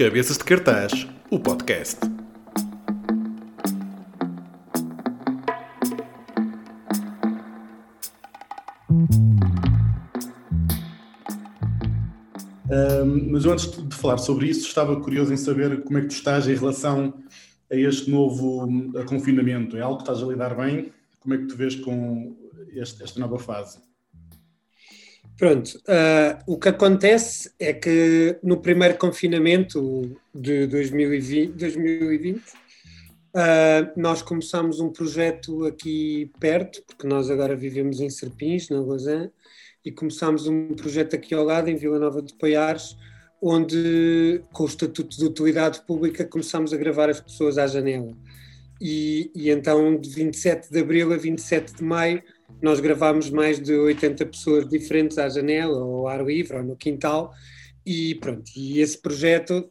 [0.00, 1.98] Cabeças de Cartaz, o podcast.
[13.30, 16.48] mas antes de falar sobre isso, estava curioso em saber como é que tu estás
[16.48, 17.12] em relação
[17.70, 18.66] a este novo
[19.06, 19.76] confinamento.
[19.76, 20.90] É algo que estás a lidar bem?
[21.20, 22.34] Como é que tu vês com
[22.72, 23.89] este, esta nova fase?
[25.40, 32.42] Pronto, uh, o que acontece é que no primeiro confinamento de 2020, 2020 uh,
[33.96, 39.30] nós começámos um projeto aqui perto, porque nós agora vivemos em Serpins, na Lausanne,
[39.82, 42.94] e começámos um projeto aqui ao lado, em Vila Nova de Poiares,
[43.40, 48.14] onde, com o Estatuto de Utilidade Pública, começámos a gravar as pessoas à janela.
[48.78, 52.22] E, e então, de 27 de abril a 27 de maio,
[52.62, 56.76] nós gravámos mais de 80 pessoas diferentes à janela, ou ao ar livre, ou no
[56.76, 57.32] quintal,
[57.84, 58.50] e pronto.
[58.56, 59.70] E esse projeto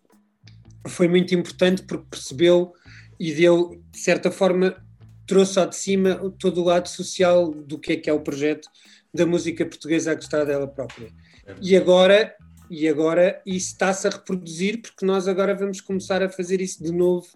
[0.87, 2.73] foi muito importante porque percebeu
[3.19, 4.75] e deu, de certa forma,
[5.27, 8.67] trouxe ao de cima todo o lado social do que é que é o projeto
[9.13, 11.09] da música portuguesa a gostar dela própria.
[11.61, 12.33] E agora
[12.69, 16.91] e agora isso está-se a reproduzir porque nós agora vamos começar a fazer isso de
[16.91, 17.27] novo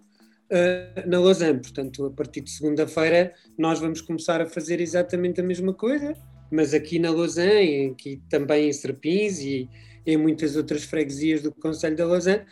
[0.54, 1.60] uh, na Lausanne.
[1.60, 6.16] Portanto, a partir de segunda-feira nós vamos começar a fazer exatamente a mesma coisa,
[6.50, 9.68] mas aqui na Lausanne, aqui também em Serpins e
[10.06, 12.44] em muitas outras freguesias do Conselho da Lausanne,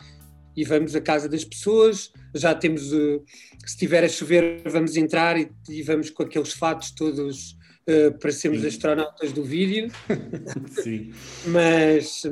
[0.55, 3.23] e vamos à casa das pessoas, já temos, uh,
[3.65, 7.57] se estiver a chover, vamos entrar e, e vamos com aqueles fatos todos
[7.87, 8.67] uh, parecemos Sim.
[8.67, 9.91] astronautas do vídeo.
[10.81, 11.13] Sim.
[11.47, 12.23] mas,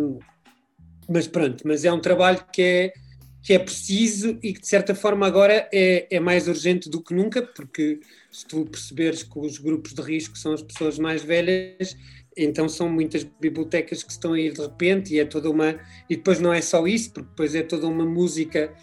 [1.10, 2.94] mas pronto, mas é um trabalho que é,
[3.44, 7.14] que é preciso e que de certa forma agora é, é mais urgente do que
[7.14, 8.00] nunca, porque
[8.32, 11.98] se tu perceberes que os grupos de risco são as pessoas mais velhas,
[12.38, 15.80] então são muitas bibliotecas que estão a ir de repente e é toda uma.
[16.10, 18.74] E depois não é só isso, porque depois é toda uma música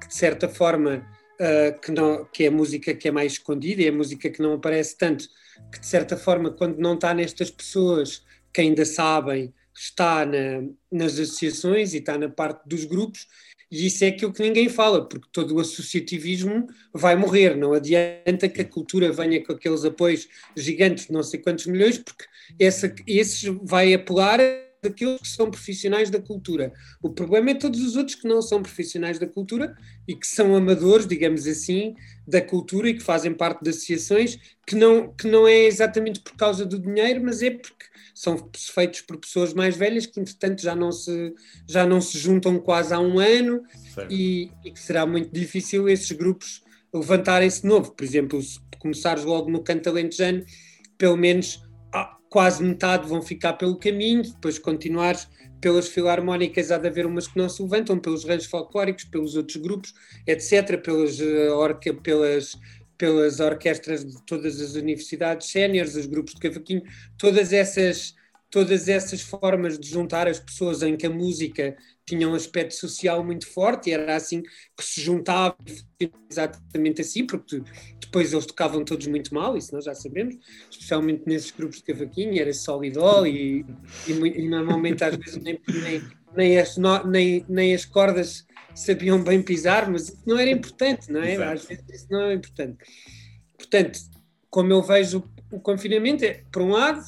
[0.00, 1.06] que de certa forma
[1.40, 4.42] uh, que, não, que é a música que é mais escondida, é a música que
[4.42, 5.28] não aparece tanto,
[5.72, 11.12] que de certa forma, quando não está nestas pessoas que ainda sabem está na, nas
[11.12, 13.28] associações e está na parte dos grupos,
[13.70, 17.54] e isso é aquilo que ninguém fala, porque todo o associativismo vai morrer.
[17.54, 21.98] Não adianta que a cultura venha com aqueles apoios gigantes de não sei quantos milhões,
[21.98, 22.24] porque
[22.58, 24.40] essa, esses vai apelar
[24.82, 26.72] daqueles que são profissionais da cultura.
[27.02, 29.76] O problema é todos os outros que não são profissionais da cultura
[30.06, 31.94] e que são amadores, digamos assim,
[32.26, 36.34] da cultura e que fazem parte de associações, que não, que não é exatamente por
[36.36, 37.84] causa do dinheiro, mas é porque
[38.18, 41.32] são feitos por pessoas mais velhas que, entretanto, já não se,
[41.68, 43.62] já não se juntam quase há um ano
[44.10, 46.60] e, e, que será muito difícil esses grupos
[46.92, 47.92] levantarem-se de novo.
[47.92, 50.44] Por exemplo, se começares logo no canto alentejano,
[50.98, 51.62] pelo menos
[52.28, 55.28] quase metade vão ficar pelo caminho, depois continuares
[55.60, 59.56] pelas filarmónicas há de haver umas que não se levantam, pelos ranchos folclóricos, pelos outros
[59.56, 59.94] grupos,
[60.26, 62.56] etc., pelas, uh, orca, pelas,
[62.98, 66.82] pelas orquestras de todas as universidades séniores, os grupos de cavaquinho,
[67.16, 68.14] todas essas,
[68.50, 73.22] todas essas formas de juntar as pessoas em que a música tinha um aspecto social
[73.22, 75.56] muito forte e era assim que se juntava
[76.28, 77.62] exatamente assim, porque
[78.00, 80.36] depois eles tocavam todos muito mal, isso nós já sabemos,
[80.70, 83.64] especialmente nesses grupos de cavaquinho, era solidol e,
[84.06, 86.02] e, e normalmente às vezes nem, nem,
[86.34, 86.76] nem, as,
[87.06, 91.34] nem, nem as cordas sabiam bem pisar, mas isso não era importante, não é?
[91.34, 91.52] Exato.
[91.52, 92.78] Às vezes isso não é importante.
[93.56, 93.98] Portanto,
[94.50, 97.02] como eu vejo o confinamento, é, por um lado,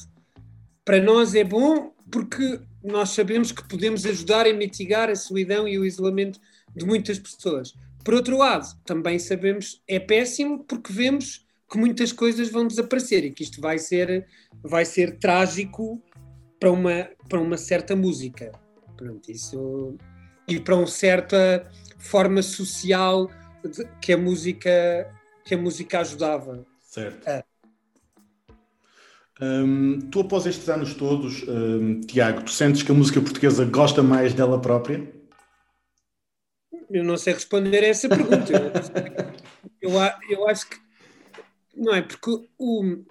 [0.83, 5.77] para nós é bom porque nós sabemos que podemos ajudar a mitigar a solidão e
[5.77, 6.39] o isolamento
[6.75, 7.73] de muitas pessoas.
[8.03, 13.31] Por outro lado, também sabemos é péssimo porque vemos que muitas coisas vão desaparecer e
[13.31, 14.27] que isto vai ser,
[14.61, 16.01] vai ser trágico
[16.59, 18.51] para uma, para uma certa música.
[18.97, 19.95] Pronto, isso,
[20.47, 23.29] e para uma certa forma social
[23.63, 25.13] de, que, a música,
[25.45, 26.65] que a música ajudava.
[26.81, 27.27] Certo.
[27.27, 27.43] A,
[29.41, 34.03] um, tu, após estes anos todos, um, Tiago, tu sentes que a música portuguesa gosta
[34.03, 35.11] mais dela própria?
[36.91, 39.33] Eu não sei responder a essa pergunta.
[39.81, 39.91] eu,
[40.29, 40.77] eu acho que.
[41.75, 43.03] Não é, porque o.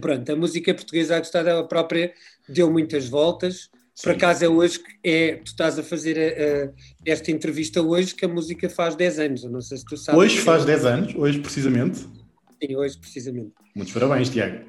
[0.00, 2.12] Pronto, a música portuguesa a gostar dela própria
[2.48, 3.70] deu muitas voltas.
[4.02, 6.72] Por acaso é hoje que é, tu estás a fazer a, a,
[7.04, 9.44] esta entrevista hoje que a música faz 10 anos.
[9.44, 10.20] Eu não sei se tu sabes.
[10.20, 11.98] Hoje faz 10 anos, hoje precisamente.
[11.98, 13.52] Sim, hoje precisamente.
[13.74, 14.64] Muitos parabéns, Tiago.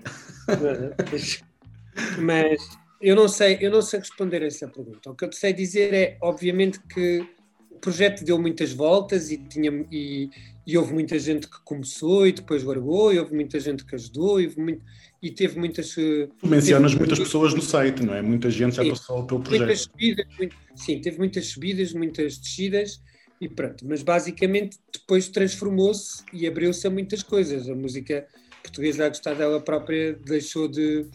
[2.20, 2.60] Mas
[3.02, 5.12] eu não sei, eu não sei responder a essa pergunta.
[5.12, 7.26] O que eu te sei dizer é, obviamente, que
[7.70, 10.30] o projeto deu muitas voltas e, tinha, e,
[10.66, 14.42] e houve muita gente que começou e depois largou, e houve muita gente que ajudou,
[14.42, 14.82] e, muito,
[15.22, 15.94] e teve muitas.
[15.94, 18.22] Tu mencionas muitas pessoas no site, não é?
[18.22, 19.66] Muita gente já sim, passou pelo projeto.
[19.66, 23.02] Muitas subidas, muito, sim, teve muitas subidas, muitas descidas
[23.42, 23.86] e pronto.
[23.88, 27.70] Mas basicamente depois transformou-se e abriu-se a muitas coisas.
[27.70, 28.26] A música
[28.64, 31.06] portuguesa, a gostar dela própria, deixou de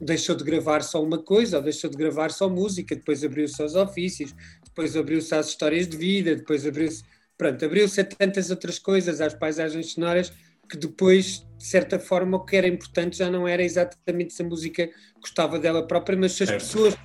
[0.00, 3.74] deixou de gravar só uma coisa, ou deixou de gravar só música, depois abriu-se aos
[3.74, 7.04] ofícios, depois abriu-se às histórias de vida, depois abriu-se,
[7.36, 10.32] pronto, abriu-se a tantas outras coisas, às paisagens sonoras,
[10.70, 14.44] que depois, de certa forma, o que era importante já não era exatamente se a
[14.44, 14.88] música
[15.20, 16.96] gostava dela própria, mas se as, pessoas,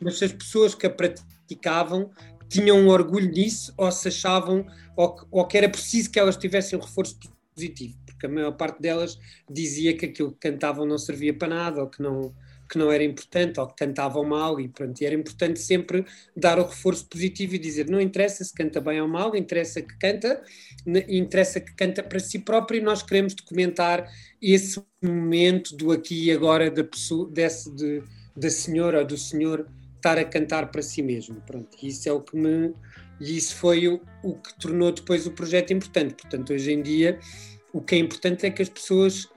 [0.00, 2.10] mas as pessoas que a praticavam
[2.48, 4.66] tinham um orgulho nisso, ou se achavam,
[4.96, 7.18] ou, ou que era preciso que elas tivessem um reforço
[7.54, 9.16] positivo porque a maior parte delas
[9.48, 12.34] dizia que aquilo que cantavam não servia para nada, ou que não,
[12.68, 16.04] que não era importante, ou que cantavam mal, e pronto, e era importante sempre
[16.36, 19.98] dar o reforço positivo e dizer, não interessa se canta bem ou mal, interessa que
[19.98, 20.42] canta,
[21.08, 24.06] interessa que canta para si próprio, e nós queremos documentar
[24.40, 28.02] esse momento do aqui e agora da pessoa, desse, de,
[28.36, 29.66] da senhora ou do senhor
[29.96, 32.72] estar a cantar para si mesmo, pronto, isso é o que me...
[33.20, 36.14] E isso foi o, o que tornou depois o projeto importante.
[36.14, 37.18] Portanto, hoje em dia,
[37.72, 39.28] o que é importante é que as pessoas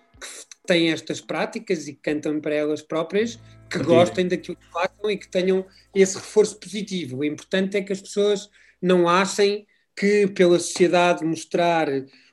[0.72, 3.38] têm estas práticas e que cantam para elas próprias,
[3.70, 7.18] que gostem daquilo que fazem e que tenham esse reforço positivo.
[7.18, 8.50] O importante é que as pessoas
[8.82, 11.88] não achem que pela sociedade mostrar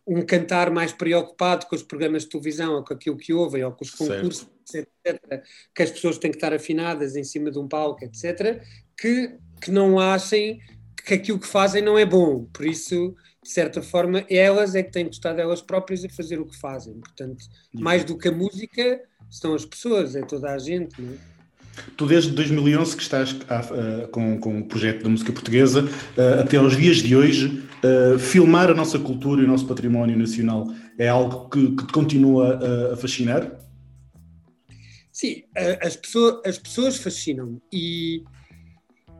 [0.07, 3.73] um cantar mais preocupado com os programas de televisão ou com aquilo que ouvem ou
[3.73, 4.89] com os concursos, certo.
[5.05, 5.43] etc.,
[5.75, 8.63] que as pessoas têm que estar afinadas em cima de um palco, etc.,
[8.97, 10.61] que, que não achem
[11.05, 12.45] que aquilo que fazem não é bom.
[12.53, 16.41] Por isso, de certa forma, elas é que têm de estar delas próprias a fazer
[16.41, 16.95] o que fazem.
[16.95, 19.01] Portanto, mais do que a música,
[19.31, 21.01] são as pessoas, é toda a gente.
[21.01, 21.17] Não é?
[21.97, 26.57] Tu desde 2011 que estás uh, com, com o projeto da música portuguesa, uh, até
[26.57, 30.67] aos dias de hoje, uh, filmar a nossa cultura e o nosso património nacional
[30.99, 33.57] é algo que, que te continua a fascinar?
[35.13, 35.45] Sim,
[35.81, 38.25] as, pessoas, as pessoas fascinam-me e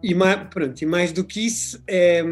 [0.03, 2.23] e mais, pronto, e mais do que isso, é,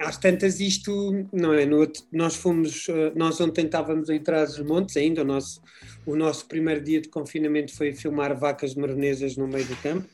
[0.00, 1.66] às tantas isto, não é?
[1.66, 5.60] No, nós fomos, eh, nós ontem estávamos em trás dos montes ainda, o nosso,
[6.06, 10.08] o nosso primeiro dia de confinamento foi filmar vacas maronesas no meio do campo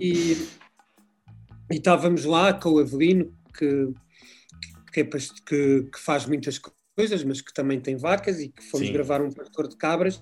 [0.00, 0.32] e,
[1.70, 3.92] e estávamos lá com o Avelino, que,
[4.92, 6.60] que, é, que, que faz muitas
[6.96, 8.92] coisas, mas que também tem vacas e que fomos Sim.
[8.92, 10.20] gravar um pastor de cabras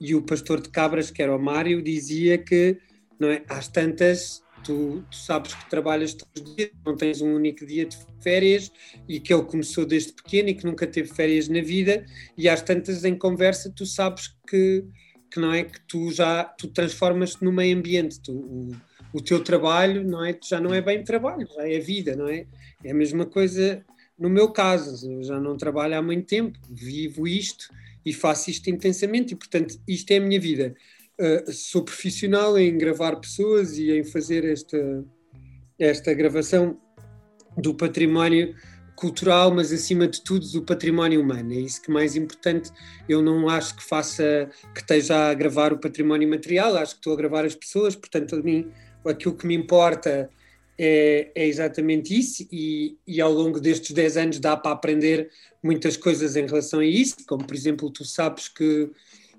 [0.00, 2.78] e o pastor de cabras, que era o Mário, dizia que,
[3.18, 7.34] não é, às tantas tu, tu, sabes que trabalhas todos os dias, não tens um
[7.34, 8.70] único dia de férias
[9.08, 12.04] e que ele começou desde pequeno e que nunca teve férias na vida
[12.36, 14.84] e às tantas em conversa tu sabes que,
[15.30, 18.72] que não é que tu já tu transformas-te no meio ambiente, tu, o,
[19.12, 22.46] o teu trabalho não é já não é bem trabalho, já é vida, não é?
[22.84, 23.84] É a mesma coisa
[24.18, 27.68] no meu caso, eu já não trabalho há muito tempo, vivo isto
[28.04, 30.74] e faço isto intensamente e portanto isto é a minha vida
[31.20, 35.04] uh, sou profissional em gravar pessoas e em fazer esta,
[35.78, 36.78] esta gravação
[37.56, 38.54] do património
[38.94, 41.52] cultural, mas acima de tudo do património humano.
[41.52, 42.70] É isso que mais importante.
[43.08, 47.12] Eu não acho que faça que esteja a gravar o património material, acho que estou
[47.12, 48.70] a gravar as pessoas, portanto, a mim
[49.04, 50.28] aquilo que me importa
[50.78, 55.30] é, é exatamente isso, e, e, ao longo destes 10 anos dá para aprender
[55.62, 58.90] muitas coisas em relação a isso, como por exemplo, tu sabes que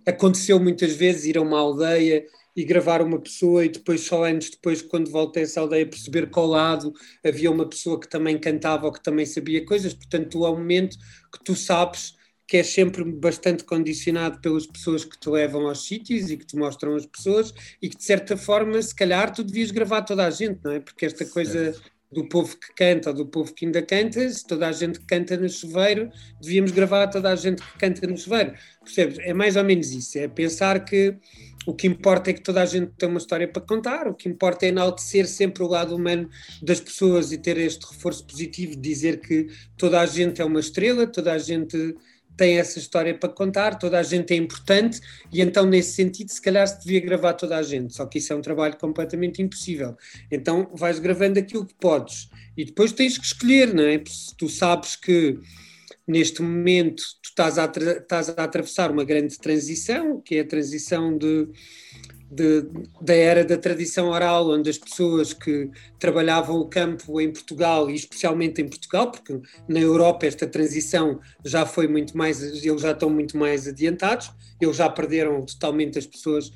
[0.07, 2.25] aconteceu muitas vezes ir a uma aldeia
[2.56, 6.31] e gravar uma pessoa e depois, só anos depois, quando voltei a essa aldeia, perceber
[6.31, 6.92] que ao lado
[7.24, 9.93] havia uma pessoa que também cantava ou que também sabia coisas.
[9.93, 10.98] Portanto, tu, ao momento
[11.31, 12.15] que tu sabes
[12.48, 16.55] que é sempre bastante condicionado pelas pessoas que te levam aos sítios e que te
[16.55, 20.29] mostram as pessoas e que, de certa forma, se calhar tu devias gravar toda a
[20.29, 20.79] gente, não é?
[20.79, 21.75] Porque esta coisa
[22.11, 25.05] do povo que canta ou do povo que ainda canta, se toda a gente que
[25.05, 26.09] canta no chuveiro,
[26.41, 28.53] devíamos gravar toda a gente que canta no chuveiro.
[28.83, 29.19] Percebes?
[29.19, 30.17] É mais ou menos isso.
[30.17, 31.17] É pensar que
[31.65, 34.29] o que importa é que toda a gente tem uma história para contar, o que
[34.29, 36.29] importa é enaltecer sempre o lado humano
[36.61, 39.47] das pessoas e ter este reforço positivo de dizer que
[39.77, 41.93] toda a gente é uma estrela, toda a gente
[42.38, 45.01] tem essa história para contar, toda a gente é importante
[45.34, 48.32] e então nesse sentido se calhar se devia gravar toda a gente, só que isso
[48.32, 49.98] é um trabalho completamente impossível.
[50.32, 54.01] Então vais gravando aquilo que podes e depois tens que escolher, não é?
[54.08, 55.39] Se tu sabes que
[56.07, 61.17] neste momento tu estás a, estás a atravessar uma grande transição, que é a transição
[61.17, 61.49] de
[62.29, 62.67] de,
[63.01, 67.95] da era da tradição oral, onde as pessoas que trabalhavam o campo em Portugal, e
[67.95, 73.09] especialmente em Portugal, porque na Europa esta transição já foi muito mais, eles já estão
[73.09, 76.51] muito mais adiantados, eles já perderam totalmente as pessoas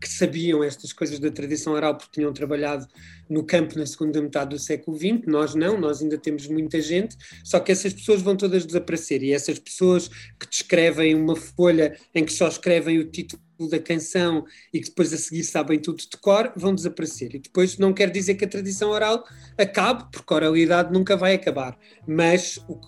[0.00, 2.86] que sabiam estas coisas da tradição oral porque tinham trabalhado
[3.28, 7.16] no campo na segunda metade do século XX, nós não, nós ainda temos muita gente,
[7.44, 12.24] só que essas pessoas vão todas desaparecer e essas pessoas que descrevem uma folha em
[12.24, 16.16] que só escrevem o título da canção e que depois a seguir sabem tudo de
[16.20, 17.34] cor, vão desaparecer.
[17.34, 19.24] E depois não quer dizer que a tradição oral
[19.58, 21.76] acabe, porque a oralidade nunca vai acabar.
[22.06, 22.78] Mas o,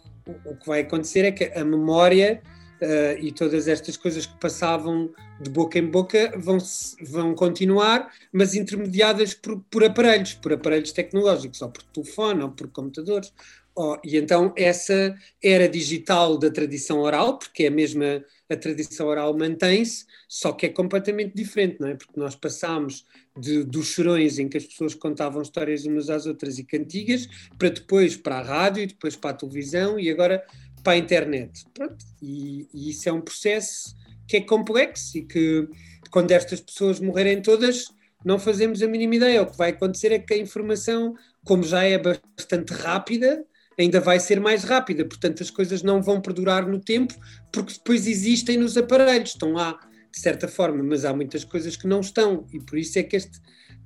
[0.44, 2.40] o que vai acontecer é que a memória
[2.82, 5.10] uh, e todas estas coisas que passavam
[5.40, 6.58] de boca em boca vão,
[7.02, 12.68] vão continuar, mas intermediadas por, por aparelhos, por aparelhos tecnológicos, ou por telefone, ou por
[12.68, 13.32] computadores.
[13.74, 19.06] Oh, e então essa era digital da tradição oral, porque é a mesma, a tradição
[19.06, 21.94] oral mantém-se, só que é completamente diferente, não é?
[21.94, 23.06] Porque nós passámos
[23.38, 27.70] de, dos chorões em que as pessoas contavam histórias umas às outras e cantigas, para
[27.70, 30.44] depois para a rádio, depois para a televisão e agora
[30.82, 31.64] para a internet.
[31.74, 33.94] Pronto, e, e, isso é um processo
[34.26, 35.68] que é complexo e que
[36.10, 37.86] quando estas pessoas morrerem todas,
[38.24, 39.42] não fazemos a mínima ideia.
[39.42, 43.44] O que vai acontecer é que a informação, como já é bastante rápida,
[43.78, 45.04] ainda vai ser mais rápida.
[45.04, 47.14] Portanto, as coisas não vão perdurar no tempo,
[47.52, 49.78] porque depois existem nos aparelhos, estão lá
[50.12, 53.16] de certa forma, mas há muitas coisas que não estão, e por isso é que
[53.16, 53.40] este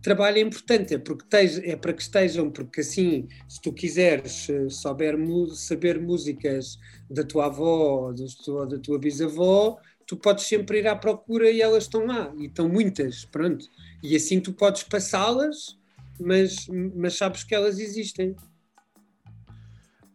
[0.04, 1.24] trabalho é importante, é, porque
[1.64, 5.16] é para que estejam, porque assim, se tu quiseres eh, souber,
[5.54, 8.12] saber músicas da tua avó
[8.46, 12.44] ou da tua bisavó, tu podes sempre ir à procura e elas estão lá, e
[12.44, 13.64] estão muitas, pronto.
[14.02, 15.78] E assim tu podes passá-las,
[16.20, 18.36] mas, mas sabes que elas existem.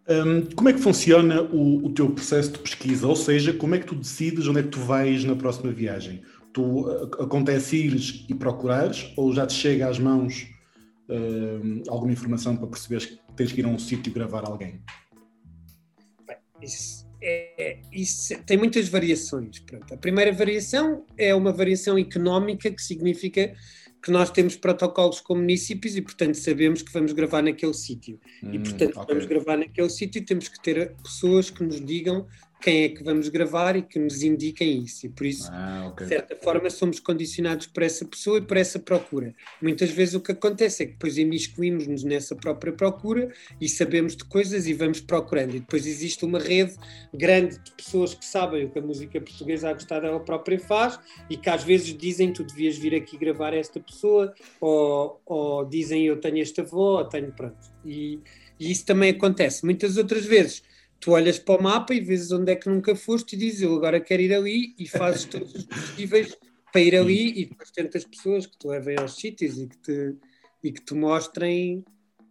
[0.07, 3.07] Um, como é que funciona o, o, teu processo de pesquisa?
[3.07, 6.21] Ou seja, como é que tu decides onde é que tu vais na próxima viagem?
[6.59, 10.45] Tu acontece ires e procurares ou já te chega às mãos
[11.07, 14.81] uh, alguma informação para perceberes que tens que ir a um sítio gravar alguém?
[16.61, 19.59] Isso, é, isso tem muitas variações.
[19.59, 19.93] Pronto.
[19.93, 23.55] A primeira variação é uma variação económica que significa
[24.03, 28.19] que nós temos protocolos com municípios e, portanto, sabemos que vamos gravar naquele sítio.
[28.43, 29.15] Hum, e, portanto, okay.
[29.15, 32.27] vamos gravar naquele sítio e temos que ter pessoas que nos digam
[32.61, 35.05] quem é que vamos gravar e que nos indiquem isso.
[35.05, 36.05] E por isso, ah, okay.
[36.05, 39.33] de certa forma, somos condicionados por essa pessoa e por essa procura.
[39.61, 44.25] Muitas vezes o que acontece é que depois imiscuímos-nos nessa própria procura e sabemos de
[44.25, 45.55] coisas e vamos procurando.
[45.55, 46.75] E depois existe uma rede
[47.13, 50.99] grande de pessoas que sabem o que a música portuguesa a gostar dela própria faz
[51.29, 56.05] e que às vezes dizem tu devias vir aqui gravar esta pessoa ou, ou dizem
[56.05, 57.57] eu tenho esta avó, tenho pronto.
[57.85, 58.19] E,
[58.59, 59.63] e isso também acontece.
[59.63, 60.61] Muitas outras vezes
[60.99, 63.75] tu olhas para o mapa e vês onde é que nunca foste e dizes eu
[63.75, 66.37] agora quero ir ali e fazes todos os possíveis
[66.71, 70.15] para ir ali e depois tentas pessoas que te levem aos sítios e que te,
[70.63, 71.83] e que te mostrem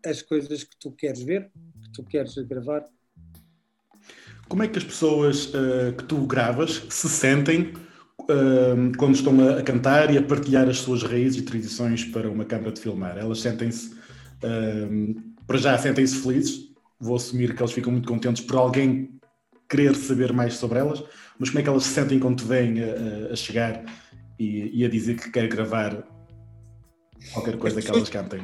[0.05, 1.51] as coisas que tu queres ver,
[1.83, 2.85] que tu queres gravar.
[4.49, 7.73] Como é que as pessoas uh, que tu gravas se sentem
[8.21, 12.31] uh, quando estão a, a, cantar e a partilhar as suas raízes e tradições para
[12.31, 13.19] uma câmara de filmar?
[13.19, 16.68] Elas sentem-se, uh, para já, sentem-se felizes
[17.01, 19.19] vou assumir que eles ficam muito contentes por alguém
[19.69, 21.03] querer saber mais sobre elas,
[21.39, 23.85] mas como é que elas se sentem quando te vêm a, a chegar
[24.39, 26.07] e, e, a dizer que quer gravar
[27.33, 28.41] qualquer coisa que elas cantem?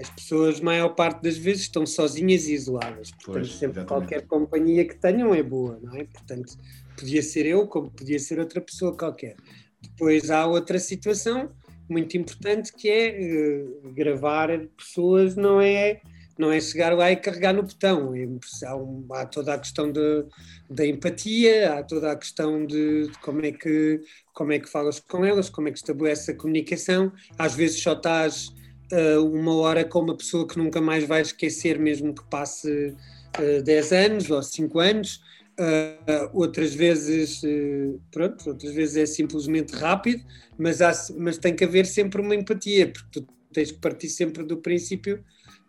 [0.00, 3.10] As pessoas, maior parte das vezes, estão sozinhas e isoladas.
[3.10, 6.04] Portanto, pois, sempre qualquer companhia que tenham é boa, não é?
[6.04, 6.56] Portanto,
[6.98, 9.36] podia ser eu, como podia ser outra pessoa qualquer.
[9.82, 11.50] Depois há outra situação
[11.88, 16.00] muito importante que é uh, gravar pessoas não é
[16.38, 18.12] não é chegar lá e carregar no botão.
[18.64, 19.92] Há, há toda a questão
[20.68, 24.00] da empatia, há toda a questão de, de, como, é que,
[24.32, 27.12] como é que falas com elas, como é que estabelece a comunicação.
[27.38, 28.48] Às vezes só estás
[28.92, 32.94] uh, uma hora com uma pessoa que nunca mais vais esquecer, mesmo que passe
[33.38, 35.20] uh, 10 anos ou 5 anos.
[35.60, 40.24] Uh, outras vezes, uh, pronto, outras vezes é simplesmente rápido,
[40.58, 44.44] mas, há, mas tem que haver sempre uma empatia, porque tu tens que partir sempre
[44.44, 45.22] do princípio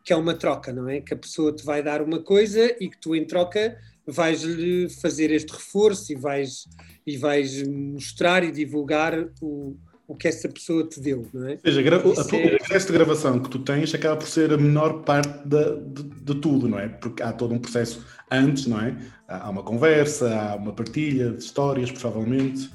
[0.04, 1.00] que é uma troca, não é?
[1.00, 5.32] Que a pessoa te vai dar uma coisa e que tu, em troca, vais-lhe fazer
[5.32, 6.68] este reforço e vais,
[7.08, 11.54] e vais mostrar e divulgar o, o que essa pessoa te deu, não é?
[11.54, 12.56] Ou seja, a, é...
[12.56, 16.04] o processo de gravação que tu tens acaba por ser a menor parte de, de,
[16.04, 16.90] de, tudo, não é?
[16.90, 18.98] Porque há todo um processo antes, não é?
[19.28, 22.70] Há uma conversa, há uma partilha de histórias, provavelmente.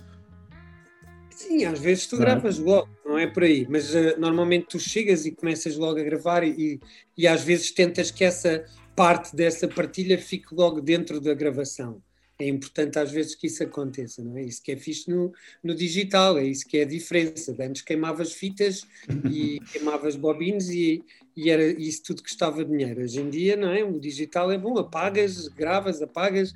[1.38, 2.18] Sim, às vezes tu é?
[2.18, 6.02] gravas logo, não é por aí, mas uh, normalmente tu chegas e começas logo a
[6.02, 6.80] gravar e,
[7.16, 8.64] e às vezes tentas que essa
[8.97, 12.02] parte dessa partilha fique logo dentro da gravação.
[12.40, 14.42] É importante às vezes que isso aconteça, não é?
[14.42, 17.57] Isso que é fixe no, no digital, é isso que é a diferença.
[17.61, 18.85] Antes queimavas fitas
[19.30, 21.04] e queimavas bobines e,
[21.37, 23.02] e era isso tudo que estava dinheiro.
[23.02, 23.85] Hoje em dia, não é?
[23.85, 26.52] O digital é bom, apagas, gravas, apagas,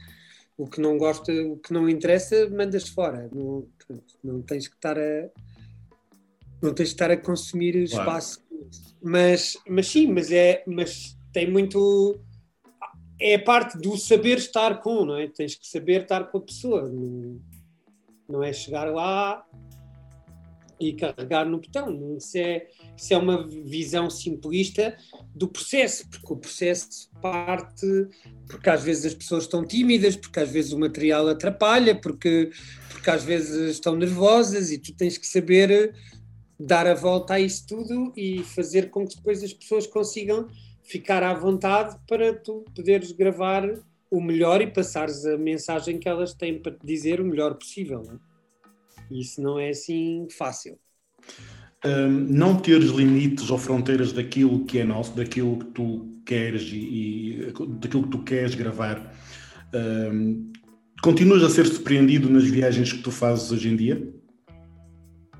[0.56, 3.28] o que não gosta, o que não interessa, mandas fora.
[3.32, 3.66] Não,
[4.22, 5.30] não tens que estar a
[6.62, 8.38] não tens que estar a consumir espaço.
[8.38, 8.92] Claro.
[9.02, 12.20] Mas, mas sim, mas é, mas tem muito
[13.20, 15.28] é a parte do saber estar com, não é?
[15.28, 16.88] Tens que saber estar com a pessoa.
[16.88, 17.40] Não,
[18.28, 19.44] não é chegar lá
[20.88, 22.16] e carregar no botão.
[22.16, 24.96] Isso é, isso é uma visão simplista
[25.34, 27.86] do processo, porque o processo parte
[28.46, 32.50] porque às vezes as pessoas estão tímidas, porque às vezes o material atrapalha, porque,
[32.90, 35.94] porque às vezes estão nervosas e tu tens que saber
[36.58, 40.48] dar a volta a isso tudo e fazer com que depois as pessoas consigam
[40.82, 43.66] ficar à vontade para tu poderes gravar
[44.10, 48.02] o melhor e passares a mensagem que elas têm para te dizer o melhor possível.
[48.06, 48.31] Não?
[49.10, 50.78] Isso não é assim fácil.
[51.84, 56.76] Um, não teres limites ou fronteiras daquilo que é nosso, daquilo que tu queres e,
[56.76, 59.12] e daquilo que tu queres gravar.
[59.74, 60.52] Um,
[61.02, 64.14] continuas a ser surpreendido nas viagens que tu fazes hoje em dia?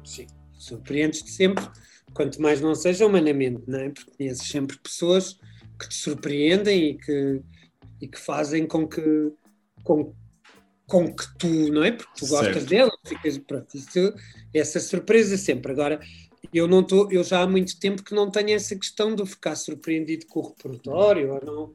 [0.05, 0.27] Sim,
[0.59, 1.65] surpreendes-te sempre,
[2.13, 3.91] quanto mais não seja humanamente, não é?
[3.91, 5.39] Porque conheces sempre pessoas
[5.79, 7.41] que te surpreendem e que,
[8.01, 9.33] e que fazem com que,
[9.85, 10.13] com,
[10.87, 11.93] com que tu, não é?
[11.93, 12.69] Porque tu gostas certo.
[12.69, 14.15] delas, ficas, pronto, isso,
[14.53, 15.73] essa surpresa sempre.
[15.73, 16.01] Agora,
[16.53, 19.55] eu não tô, eu já há muito tempo que não tenho essa questão de ficar
[19.57, 21.75] surpreendido com o repertório, ou não,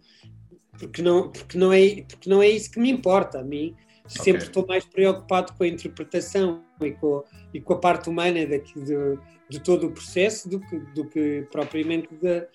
[0.78, 3.76] porque não, porque não é, porque não é isso que me importa a mim.
[4.08, 4.48] Sempre okay.
[4.48, 7.24] estou mais preocupado com a interpretação e com,
[7.54, 11.46] e com a parte humana daqui, de, de todo o processo do que, do que
[11.52, 12.48] propriamente da,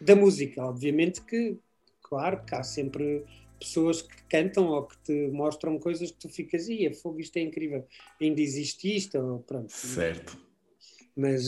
[0.00, 0.64] da música.
[0.64, 1.58] Obviamente que,
[2.02, 3.22] claro, que há sempre
[3.58, 7.40] pessoas que cantam ou que te mostram coisas que tu ficas, e fogo, isto é
[7.40, 7.86] incrível,
[8.20, 9.72] ainda existe isto, ou pronto.
[9.72, 10.44] Certo
[11.16, 11.46] mas,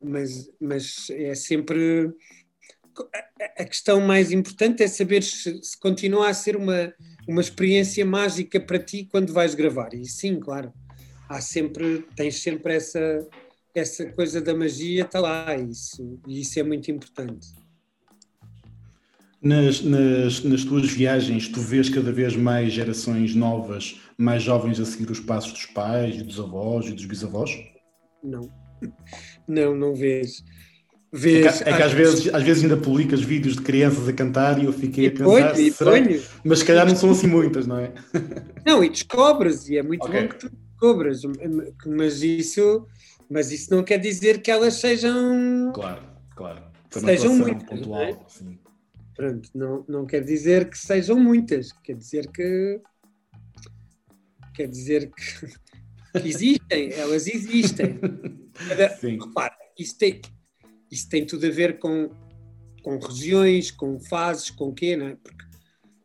[0.00, 2.12] mas, mas é sempre.
[3.58, 6.94] A questão mais importante é saber se, se continua a ser uma,
[7.26, 9.92] uma experiência mágica para ti quando vais gravar.
[9.94, 10.72] E sim, claro,
[11.28, 13.26] há sempre, tens sempre essa,
[13.74, 17.48] essa coisa da magia, está lá, isso, e isso é muito importante.
[19.44, 24.84] Nas, nas, nas tuas viagens, tu vês cada vez mais gerações novas, mais jovens a
[24.86, 27.50] seguir os passos dos pais, e dos avós e dos bisavós?
[28.22, 28.50] Não
[29.46, 30.44] não, não vês.
[31.12, 34.12] vês é que, é que às, vezes, às vezes ainda publicas vídeos de crianças a
[34.12, 36.22] cantar e eu fiquei a pensar, ponho, será que...
[36.44, 37.92] mas se calhar não são assim muitas, não é?
[38.66, 40.22] Não, e descobres, e é muito okay.
[40.22, 41.22] bom que tu descobras,
[41.86, 42.86] mas isso,
[43.30, 45.72] mas isso não quer dizer que elas sejam.
[45.74, 46.02] Claro,
[46.34, 46.62] claro.
[46.90, 47.80] Sejam muitas.
[47.80, 48.16] Pontual, é?
[49.14, 52.80] Pronto, não, não quer dizer que sejam muitas, quer dizer que.
[54.54, 55.54] Quer dizer que
[56.20, 57.98] que existem, elas existem.
[59.00, 59.18] Sim.
[59.18, 60.20] Repara, isso tem,
[60.90, 62.10] isso tem tudo a ver com,
[62.82, 65.16] com regiões, com fases, com quê, não é?
[65.16, 65.44] Porque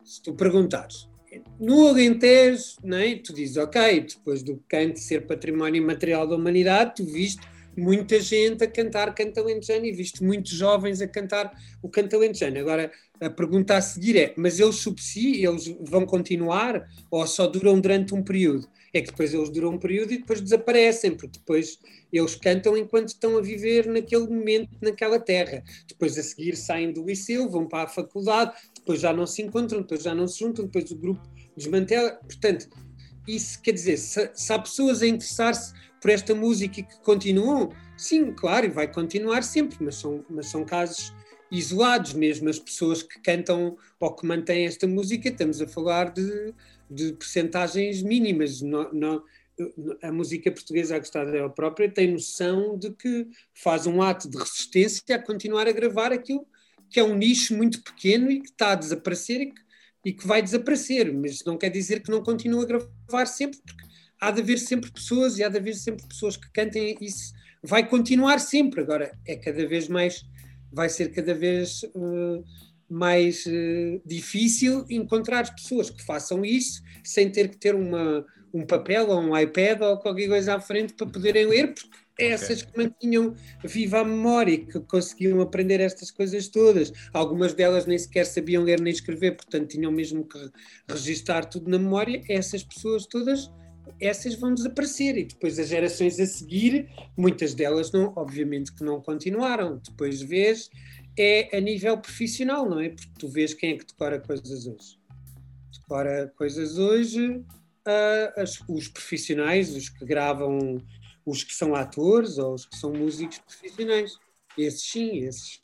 [0.03, 1.07] se tu perguntares,
[1.59, 3.15] no Alentejo, não é?
[3.15, 7.41] tu dizes, ok, depois do canto ser património material da humanidade, tu viste
[7.79, 12.59] muita gente a cantar canto alentejano e viste muitos jovens a cantar o canto alentejano.
[12.59, 17.79] Agora, a pergunta a seguir é, mas eles subsidiam, eles vão continuar ou só duram
[17.79, 18.67] durante um período?
[18.93, 21.79] é que depois eles duram um período e depois desaparecem, porque depois
[22.11, 25.63] eles cantam enquanto estão a viver naquele momento, naquela terra.
[25.87, 29.81] Depois a seguir saem do liceu, vão para a faculdade, depois já não se encontram,
[29.81, 31.21] depois já não se juntam, depois o grupo
[31.55, 32.11] desmantela.
[32.11, 32.67] Portanto,
[33.27, 38.31] isso quer dizer, se, se há pessoas a interessar-se por esta música que continuam, sim,
[38.33, 41.13] claro, e vai continuar sempre, mas são, mas são casos
[41.51, 46.53] isolados, mesmo as pessoas que cantam ou que mantêm esta música, estamos a falar de
[46.89, 48.61] de percentagens mínimas.
[48.61, 49.23] Não, não,
[50.01, 54.37] a música portuguesa, a gostar dela própria, tem noção de que faz um ato de
[54.37, 56.47] resistência a continuar a gravar aquilo
[56.89, 59.61] que é um nicho muito pequeno e que está a desaparecer e que,
[60.05, 61.13] e que vai desaparecer.
[61.13, 63.85] Mas não quer dizer que não continue a gravar sempre, porque
[64.19, 67.33] há de haver sempre pessoas e há de haver sempre pessoas que cantem isso.
[67.63, 68.81] Vai continuar sempre.
[68.81, 70.25] Agora, é cada vez mais,
[70.71, 71.83] vai ser cada vez.
[71.95, 72.43] Uh,
[72.89, 79.09] mais uh, difícil encontrar pessoas que façam isso sem ter que ter uma, um papel
[79.09, 82.77] ou um iPad ou qualquer coisa à frente para poderem ler, porque é essas que
[82.77, 86.91] mantinham viva a memória, que conseguiam aprender estas coisas todas.
[87.13, 90.49] Algumas delas nem sequer sabiam ler nem escrever, portanto tinham mesmo que
[90.89, 92.21] registar tudo na memória.
[92.27, 93.49] Essas pessoas todas,
[93.99, 99.01] essas vão desaparecer e depois as gerações a seguir, muitas delas não, obviamente que não
[99.01, 99.77] continuaram.
[99.77, 100.69] Depois vês
[101.17, 102.89] é a nível profissional, não é?
[102.89, 104.99] Porque tu vês quem é que decora coisas hoje.
[105.73, 107.43] Decora coisas hoje
[107.87, 110.77] uh, as, os profissionais, os que gravam,
[111.25, 114.17] os que são atores ou os que são músicos profissionais.
[114.57, 115.59] Esses sim, esses.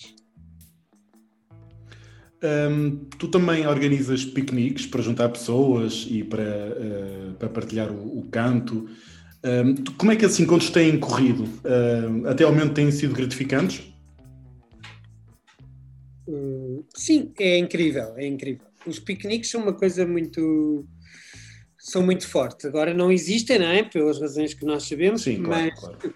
[3.18, 8.88] Tu também organizas piqueniques para juntar pessoas e para, uh, para partilhar o, o canto.
[9.44, 11.44] Um, como é que esses encontros têm corrido?
[11.44, 13.84] Uh, até ao momento têm sido gratificantes?
[16.96, 18.66] sim, é incrível, é incrível.
[18.86, 20.88] Os piqueniques são uma coisa muito
[21.86, 22.66] são muito fortes.
[22.66, 23.84] Agora não existem, não é?
[23.84, 26.16] Pelas razões que nós sabemos, sim, mas, claro, claro.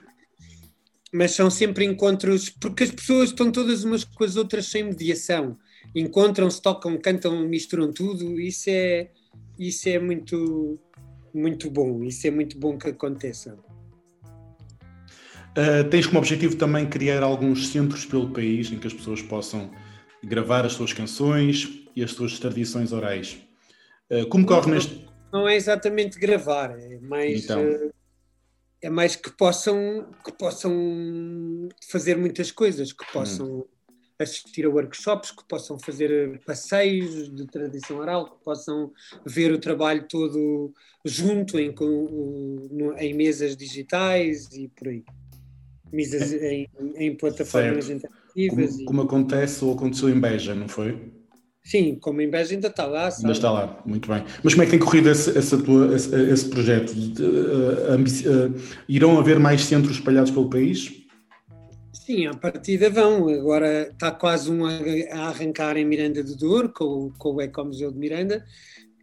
[1.14, 5.58] mas são sempre encontros, porque as pessoas estão todas umas com as outras sem mediação.
[5.96, 8.40] Encontram-se, tocam, cantam, misturam tudo.
[8.40, 9.10] Isso é,
[9.58, 10.80] isso é muito,
[11.34, 12.04] muito bom.
[12.04, 13.58] Isso é muito bom que aconteça.
[15.58, 19.72] Uh, tens como objetivo também criar alguns centros pelo país em que as pessoas possam
[20.24, 23.42] gravar as suas canções e as suas tradições orais.
[24.10, 25.08] Uh, como não, corre neste.
[25.34, 27.44] Não é exatamente gravar, é mais.
[27.44, 27.64] Então.
[27.64, 27.92] Uh,
[28.82, 33.66] é mais que possam, que possam fazer muitas coisas, que possam hum.
[34.20, 38.92] Assistir a workshops, que possam fazer passeios de tradição oral, que possam
[39.26, 40.74] ver o trabalho todo
[41.06, 41.74] junto em,
[42.98, 45.04] em mesas digitais e por aí.
[45.92, 46.54] Mesas é.
[46.54, 48.06] em, em plataformas certo.
[48.06, 48.72] interativas.
[48.72, 48.86] Como, e...
[48.86, 50.98] como acontece ou aconteceu em Beja, não foi?
[51.64, 53.10] Sim, como em Beja ainda está lá.
[53.10, 53.24] Sabe?
[53.24, 54.24] Ainda está lá, muito bem.
[54.44, 56.92] Mas como é que tem corrido esse, esse, tua, esse, esse projeto?
[56.92, 61.08] Uh, uh, irão haver mais centros espalhados pelo país?
[62.10, 63.30] Sim, à partida vão.
[63.30, 68.00] Agora está quase um a, arrancar em Miranda do Douro, com, com o Ecomuseu de
[68.00, 68.44] Miranda,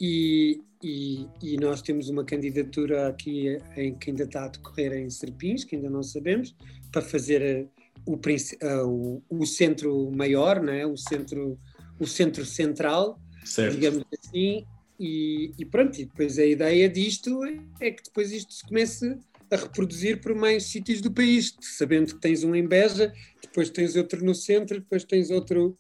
[0.01, 5.09] e, e, e, nós temos uma candidatura aqui em, que ainda está a decorrer em
[5.09, 6.57] Serpins, que ainda não sabemos,
[6.90, 7.69] para fazer
[8.05, 10.85] o, o, o centro maior, né?
[10.85, 11.57] o centro
[12.01, 13.75] o centro central, certo.
[13.75, 14.66] digamos assim,
[14.99, 17.40] e, e, pronto, e depois a ideia disto
[17.81, 19.16] é que depois isto se comece
[19.51, 23.97] a reproduzir por mais sítios do país, sabendo que tens um em Beja, depois tens
[23.97, 25.77] outro no centro, depois tens outro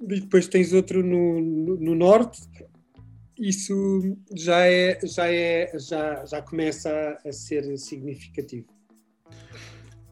[0.00, 2.42] depois tens outro no, no, no, norte,
[3.38, 8.66] isso já é já é já, já começa a, a ser significativo.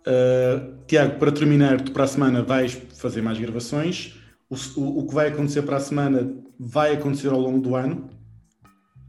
[0.07, 5.07] Uh, Tiago, para terminar, tu para a semana vais fazer mais gravações o, o, o
[5.07, 8.11] que vai acontecer para a semana vai acontecer ao longo do ano?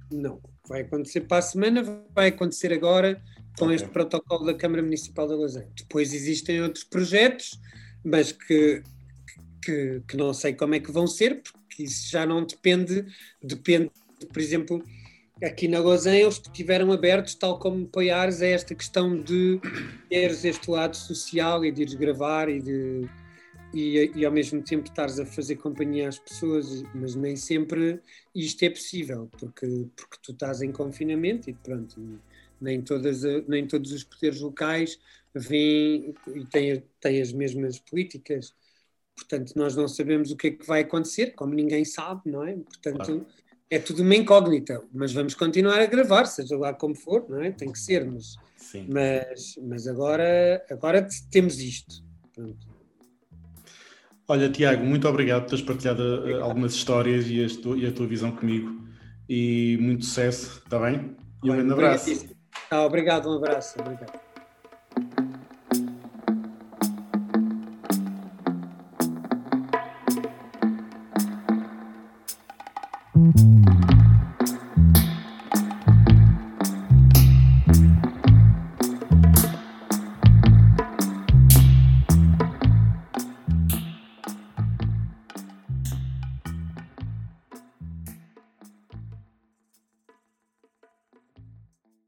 [0.09, 1.83] Não, vai acontecer para a semana,
[2.15, 3.21] vai acontecer agora
[3.57, 3.75] com okay.
[3.75, 5.71] este protocolo da Câmara Municipal de Lausanne.
[5.77, 7.59] Depois existem outros projetos,
[8.03, 8.83] mas que,
[9.63, 13.05] que, que, não sei como é que vão ser, porque isso já não depende,
[13.41, 13.91] depende,
[14.31, 14.83] por exemplo,
[15.41, 19.59] aqui na Lausanne eles estiveram abertos, tal como apoiares a esta questão de
[20.09, 23.09] teres este lado social e de ires gravar e de
[23.73, 27.99] e, e, ao mesmo tempo estares a fazer companhia às pessoas, mas nem sempre
[28.35, 31.99] isto é possível, porque, porque tu estás em confinamento e pronto,
[32.63, 34.97] nem, todas, nem todos os poderes locais
[35.35, 38.53] vêm e têm, têm as mesmas políticas.
[39.15, 42.53] Portanto, nós não sabemos o que é que vai acontecer, como ninguém sabe, não é?
[42.55, 43.27] Portanto, claro.
[43.69, 47.51] é tudo uma incógnita, mas vamos continuar a gravar, seja lá como for, não é?
[47.51, 48.35] Tem que ser, mas,
[48.87, 52.03] mas, mas agora, agora temos isto.
[52.33, 52.73] Pronto.
[54.27, 58.07] Olha, Tiago, muito obrigado por teres partilhado uh, algumas histórias e, tua, e, a tua
[58.07, 58.81] visão comigo.
[59.27, 61.15] E muito sucesso, está bem?
[61.43, 62.33] E um grande abraço.
[62.71, 63.79] Obrigado, um abraço.
[63.79, 64.22] Obrigado.